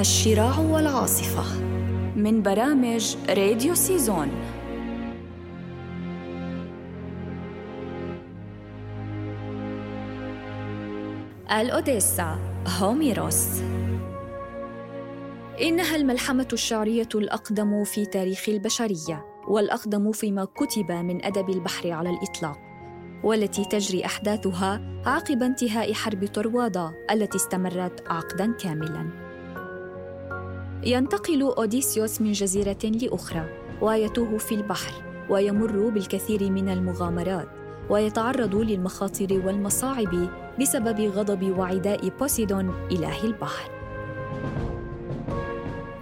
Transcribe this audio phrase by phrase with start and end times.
[0.00, 1.60] الشراع والعاصفة
[2.16, 4.28] من برامج راديو سيزون
[11.50, 12.38] الأوديسا
[12.78, 13.46] هوميروس
[15.60, 22.58] إنها الملحمة الشعرية الأقدم في تاريخ البشرية والأقدم فيما كتب من أدب البحر على الإطلاق
[23.24, 29.23] والتي تجري أحداثها عقب انتهاء حرب طروادة التي استمرت عقداً كاملاً.
[30.82, 33.44] ينتقل أوديسيوس من جزيرة لأخرى
[33.82, 34.92] ويتوه في البحر
[35.30, 37.48] ويمر بالكثير من المغامرات
[37.90, 40.28] ويتعرض للمخاطر والمصاعب
[40.60, 43.70] بسبب غضب وعداء بوسيدون إله البحر.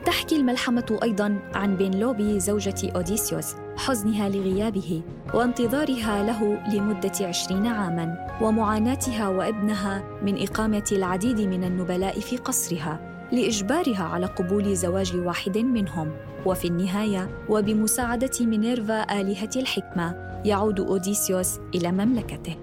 [0.04, 5.02] تحكي الملحمة أيضاً عن بنلوبي زوجة أوديسيوس حزنها لغيابه
[5.34, 14.04] وانتظارها له لمدة عشرين عاماً ومعاناتها وابنها من إقامة العديد من النبلاء في قصرها لإجبارها
[14.04, 16.10] على قبول زواج واحد منهم
[16.46, 22.56] وفي النهاية وبمساعدة مينيرفا آلهة الحكمة يعود أوديسيوس إلى مملكته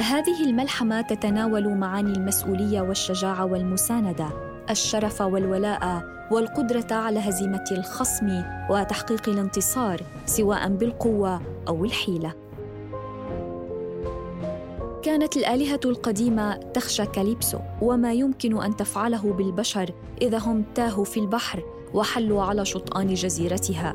[0.00, 4.28] هذه الملحمة تتناول معاني المسؤولية والشجاعة والمساندة،
[4.70, 12.45] الشرف والولاء، والقدرة على هزيمة الخصم وتحقيق الانتصار سواء بالقوة أو الحيلة.
[15.06, 19.90] كانت الآلهة القديمة تخشى كاليبسو وما يمكن أن تفعله بالبشر
[20.22, 21.62] إذا هم تاهوا في البحر
[21.94, 23.94] وحلوا على شطآن جزيرتها.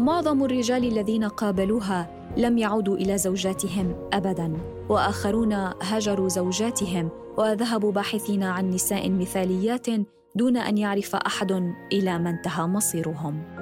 [0.00, 4.56] معظم الرجال الذين قابلوها لم يعودوا إلى زوجاتهم ابدا
[4.88, 9.86] وآخرون هجروا زوجاتهم وذهبوا باحثين عن نساء مثاليات
[10.34, 11.52] دون أن يعرف أحد
[11.92, 13.57] إلى ما انتهى مصيرهم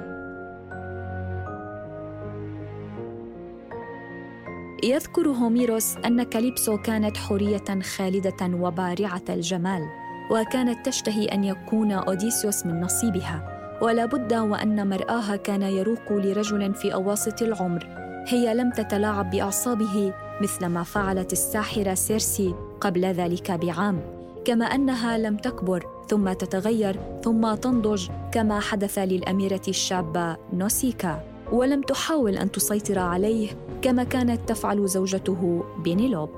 [4.83, 9.89] يذكر هوميروس أن كاليبسو كانت حورية خالدة وبارعة الجمال
[10.31, 16.93] وكانت تشتهي أن يكون أوديسيوس من نصيبها ولا بد وأن مرآها كان يروق لرجل في
[16.93, 17.87] أواسط العمر.
[18.27, 24.01] هي لم تتلاعب بأعصابه مثل ما فعلت الساحرة سيرسي قبل ذلك بعام.
[24.45, 31.36] كما أنها لم تكبر ثم تتغير ثم تنضج كما حدث للأميرة الشابة نوسيكا.
[31.51, 33.49] ولم تحاول أن تسيطر عليه
[33.81, 36.29] كما كانت تفعل زوجته بينيلوب.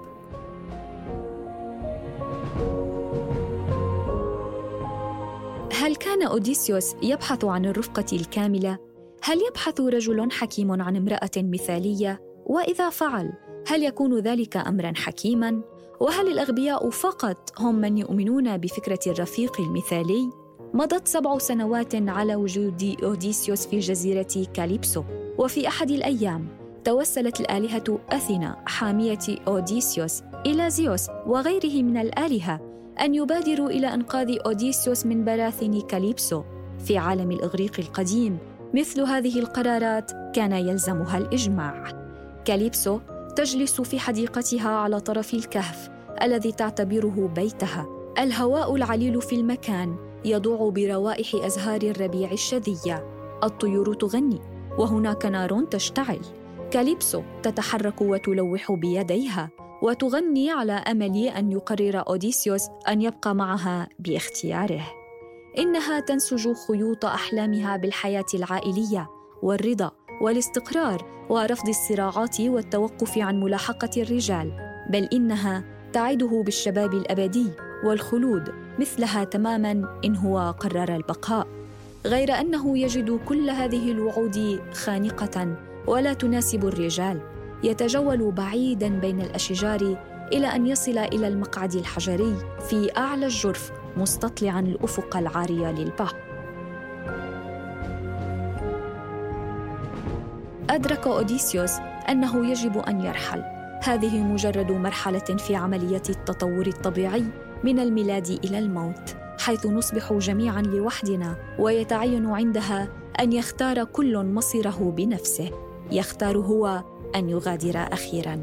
[5.74, 8.78] هل كان أوديسيوس يبحث عن الرفقة الكاملة؟
[9.24, 13.34] هل يبحث رجل حكيم عن امرأة مثالية؟ وإذا فعل
[13.68, 15.62] هل يكون ذلك امرا حكيما؟
[16.00, 20.30] وهل الأغبياء فقط هم من يؤمنون بفكرة الرفيق المثالي؟
[20.74, 25.04] مضت سبع سنوات على وجود أوديسيوس في جزيرة كاليبسو.
[25.38, 26.48] وفي أحد الأيام
[26.84, 32.60] توسلت الآلهة أثينا حامية أوديسيوس إلى زيوس وغيره من الآلهة
[33.02, 36.44] أن يبادروا إلى أنقاذ أوديسيوس من براثن كاليبسو.
[36.86, 38.38] في عالم الإغريق القديم
[38.74, 41.84] مثل هذه القرارات كان يلزمها الإجماع.
[42.46, 43.00] كاليبسو
[43.36, 45.90] تجلس في حديقتها على طرف الكهف
[46.22, 47.88] الذي تعتبره بيتها.
[48.20, 53.06] الهواء العليل في المكان يضوع بروائح أزهار الربيع الشذيه
[53.44, 54.40] الطيور تغني
[54.78, 56.20] وهناك نار تشتعل.
[56.72, 59.50] كاليبسو تتحرك وتلوح بيديها
[59.82, 64.82] وتغني على أمل أن يقرر أوديسيوس أن يبقى معها باختياره.
[65.58, 69.10] إنها تنسج خيوط أحلامها بالحياة العائلية
[69.44, 69.92] والرضا
[70.22, 74.52] والاستقرار ورفض الصراعات والتوقف عن ملاحقة الرجال
[74.90, 75.64] بل إنها
[75.94, 77.52] تعده بالشباب الأبدي.
[77.84, 81.48] والخلود مثلها تماما إن هو قرر البقاء
[82.06, 85.56] غير أنه يجد كل هذه الوعود خانقة
[85.88, 87.22] ولا تناسب الرجال
[87.64, 89.98] يتجول بعيدا بين الأشجار
[90.34, 92.36] إلى أن يصل إلى المقعد الحجري
[92.70, 96.16] في أعلى الجرف مستطلعا الأفق العاري للبحر.
[100.70, 101.72] أدرك أوديسيوس
[102.10, 103.44] أنه يجب أن يرحل.
[103.84, 107.26] هذه مجرد مرحلة في عملية التطور الطبيعي.
[107.64, 112.88] من الميلاد إلى الموت حيث نصبح جميعا لوحدنا ويتعين عندها
[113.20, 115.52] أن يختار كل مصيره بنفسه.
[115.92, 116.84] يختار هو
[117.16, 118.42] أن يغادر أخيرا.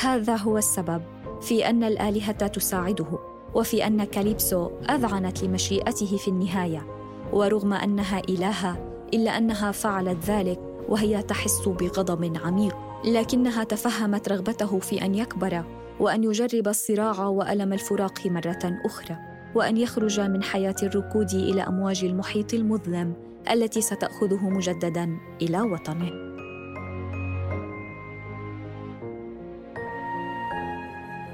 [0.00, 1.02] هذا هو السبب
[1.40, 3.18] في أن الآلهة تساعده
[3.54, 6.86] وفي أن كاليبسو أذعنت لمشيئته في النهاية.
[7.32, 8.76] ورغم أنها الهه
[9.14, 12.76] إلا أنها فعلت ذلك وهي تحس بغضب عميق.
[13.04, 15.64] لكنها تفهمت رغبته في أن يكبر.
[16.00, 19.16] وأن يجرب الصراع وألم الفراق مرة أخرى
[19.54, 23.14] وأن يخرج من حياة الركود إلى أمواج المحيط المظلم
[23.50, 26.28] التي ستأخذه مجددا إلى وطنه.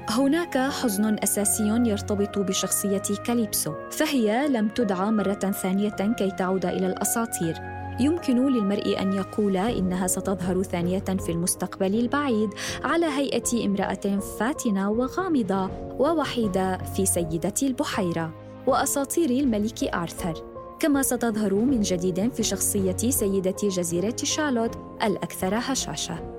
[0.09, 7.55] هناك حزن أساسي يرتبط بشخصية كاليبسو فهي لم تدعى مرة ثانية كي تعود إلى الأساطير.
[7.99, 12.49] يمكن للمرء أن يقول إنها ستظهر ثانية في المستقبل البعيد
[12.83, 15.69] على هيئة امرأة فاتنة وغامضة
[15.99, 18.31] ووحيدة في سيدة البحيرة
[18.67, 20.33] وأساطير الملك آرثر.
[20.79, 26.35] كما ستظهر من جديد في شخصية سيدة جزيرة شارلوت الأكثر هشاشة.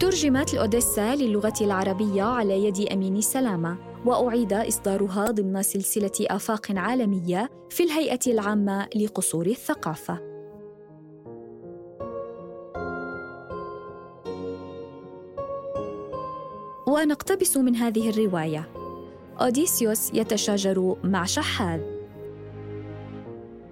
[0.00, 3.91] ترجمت الأوديسا للغة العربية على يد أمين سلامة.
[4.06, 10.32] وأعيد إصدارها ضمن سلسلة آفاق عالمية في الهيئة العامة لقصور الثقافة.
[16.86, 18.68] ونقتبس من هذه الرواية.
[19.40, 21.80] أوديسيوس يتشاجر مع شحاذ.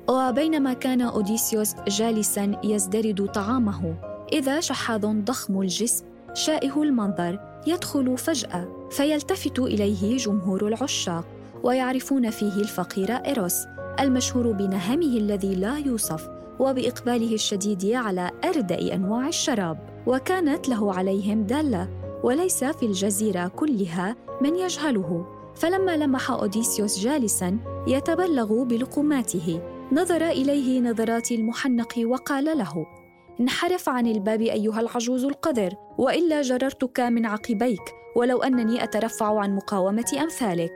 [0.08, 3.94] وبينما كان أوديسيوس جالسا يزدرد طعامه
[4.32, 6.04] إذا شحاذ ضخم الجسم
[6.34, 8.79] شائه المنظر يدخل فجأة.
[8.90, 11.24] فيلتفت إليه جمهور العشاق
[11.62, 13.54] ويعرفون فيه الفقير إيروس
[14.00, 16.28] المشهور بنهمه الذي لا يوصف
[16.58, 19.78] وبإقباله الشديد على أردأ أنواع الشراب.
[20.06, 21.88] وكانت له عليهم دالة
[22.24, 25.26] وليس في الجزيرة كلها من يجهله.
[25.54, 29.60] فلما لمح أوديسيوس جالسا يتبلغ بلقماته
[29.92, 32.86] نظر إليه نظرات المحنق وقال له
[33.40, 37.80] انحرف عن الباب أيها العجوز القذر وإلا جررتك من عقبيك
[38.16, 40.72] ولو أنني أترفع عن مقاومة أمثالك.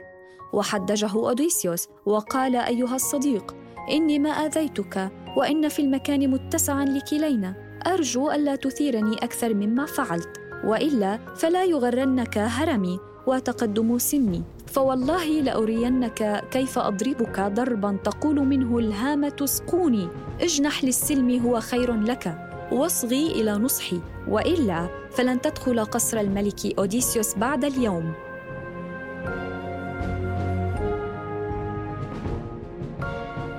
[0.52, 3.56] وحدجه أوديسيوس وقال أيها الصديق
[3.90, 7.80] إني ما آذيتك وإن في المكان متسعا لكلينا.
[7.86, 14.42] أرجو ألا تثيرني أكثر مما فعلت وإلا فلا يغرنك هرمي وتقدم سني.
[14.66, 20.08] فوالله لأرينك كيف أضربك ضربا تقول منه الهامه اسقوني
[20.40, 22.53] اجنح للسلم هو خير لك.
[22.72, 28.12] واصغي إلى نصحي وإلا فلن تدخل قصر الملك أوديسيوس بعد اليوم.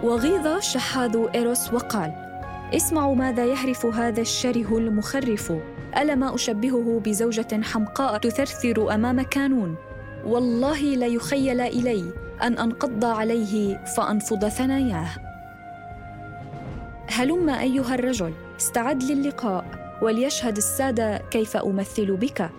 [0.04, 2.13] وغيظ شحاذ إيروس وقال
[2.74, 5.54] اسمعوا ماذا يهرف هذا الشره المخرف.
[5.98, 9.75] الما أشبهه بزوجة حمقاء تثرثر أمام كانون؟
[10.25, 12.13] والله لا يخيل إلي
[12.44, 15.10] أن أنقض عليه فأنفض ثناياه.
[17.07, 19.66] هلم أيها الرجل استعد للقاء
[20.02, 22.50] وليشهد السادة كيف أمثل بك.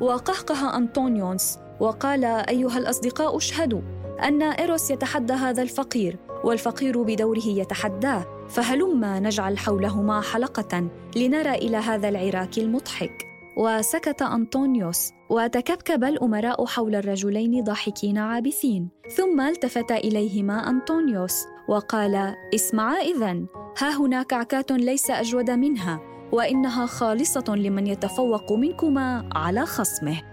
[0.00, 3.80] وقهقه أنطونيوس وقال أيها الأصدقاء اشهدوا
[4.24, 12.08] أن إيروس يتحدى هذا الفقير والفقير بدوره يتحداه فهلما نجعل حولهما حلقة لنرى إلى هذا
[12.08, 13.32] العراك المضحك.
[13.56, 23.46] وسكت أنطونيوس وتكبكب الأمراء حول الرجلين ضاحكين عابثين ثم التفت إليهما أنطونيوس وقال اسمعا إذن
[23.78, 26.00] ها هنا كعكات ليس أجود منها
[26.32, 30.31] وإنها خالصة لمن يتفوق منكما على خصمه.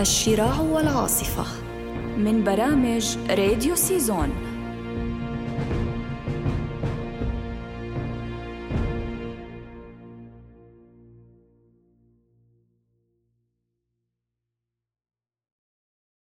[0.00, 1.44] الشراع والعاصفة
[2.18, 4.45] من برامج راديو سيزون.